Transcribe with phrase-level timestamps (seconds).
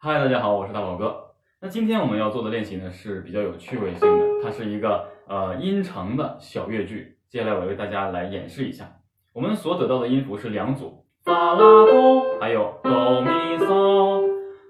[0.00, 1.32] 嗨，大家好，我是大宝哥。
[1.60, 7.18] 那今天我们要做的练习呢是比较有趣味性的，它是一个呃音程的小乐句。
[7.28, 8.88] 接下来我为大家来演示一下。
[9.32, 14.22] 我们所得到的音符是两组，发拉哆，还有哆咪嗦，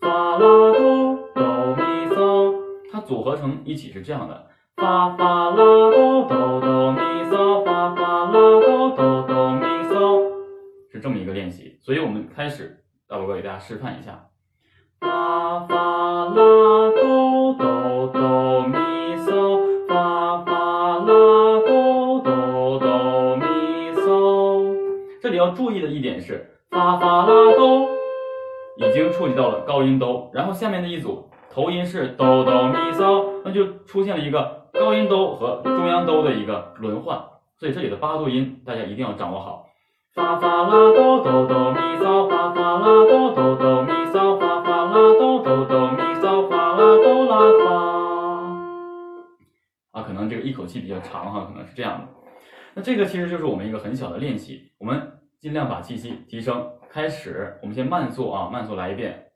[0.00, 2.56] 发拉哆哆咪嗦，
[2.90, 7.00] 它组合成一起是这样的，发发拉哆哆哆咪
[7.30, 10.32] 嗦，发发拉哆哆哆咪嗦，
[10.90, 11.78] 是这么一个练习。
[11.80, 14.26] 所以我们开始，大宝哥给大家示范一下。
[15.02, 15.74] 发发
[16.26, 18.78] 拉哆哆哆咪
[19.16, 21.04] 嗦，发发拉
[21.66, 23.44] 哆哆哆咪
[23.96, 24.76] 嗦。
[25.20, 27.26] 这里要注意的一点是，发发拉
[27.56, 27.88] 哆
[28.76, 37.20] 已经触及到了高音哆，然后下面的一组头音是哆哆咪嗦，那就出现了一个高音哆和中央哆的一个轮换，
[37.58, 39.66] 所以这里的八度音大家一定要掌握好。
[40.14, 44.38] 发发拉哆哆哆咪嗦，发发拉哆哆哆咪嗦，
[50.12, 52.06] 可能这个一口气比较长哈，可能是这样的。
[52.74, 55.10] 那这个其实就是我们一个很小的练习，我们
[55.40, 56.70] 尽量把气息提升。
[56.90, 59.28] 开始，我们先慢速啊，慢速来一遍。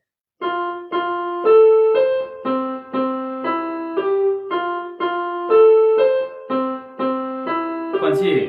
[7.99, 8.47] 换气。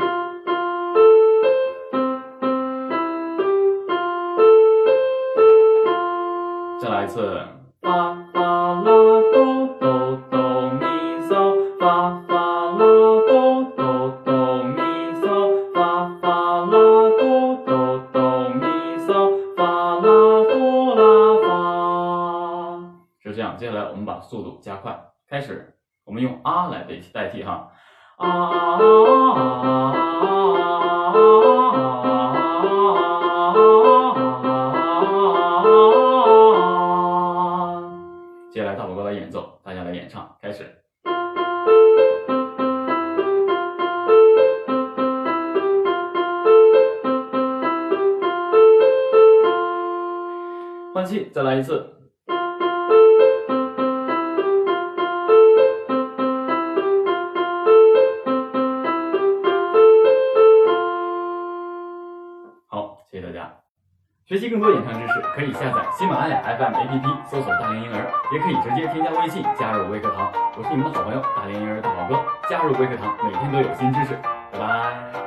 [6.81, 7.39] 再来一次，
[7.81, 9.86] 发发拉哆哆哆
[23.55, 25.73] 接下来我们把速度加快，开始，
[26.05, 27.71] 我们用啊来代替代替哈，
[28.17, 28.77] 啊
[38.51, 40.65] 接下来大宝哥来演奏，大家来演唱，开始。
[50.93, 51.96] 换气，再来一次。
[64.27, 70.29] 学习更多演唱知识，可以下载喜马拉雅 FM APP，搜索“大连婴儿”，也可以直接添加微信加入微课堂。
[70.57, 74.19] 我是你们的好朋友大连婴儿大宝哥，加入微课堂，每天都有新知识。
[74.51, 75.26] 拜拜。